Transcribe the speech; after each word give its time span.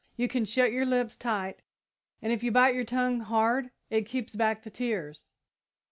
You 0.17 0.27
can 0.27 0.45
shut 0.45 0.71
your 0.71 0.83
lips 0.87 1.15
tight, 1.15 1.61
and 2.23 2.33
if 2.33 2.41
you 2.41 2.51
bite 2.51 2.73
your 2.73 2.83
tongue 2.83 3.19
hard 3.19 3.69
it 3.91 4.07
keeps 4.07 4.35
back 4.35 4.63
the 4.63 4.71
tears. 4.71 5.29